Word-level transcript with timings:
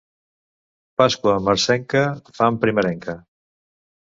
Pasqua 1.01 1.33
marcenca, 1.49 2.03
fam 2.39 2.59
primerenca. 2.65 3.17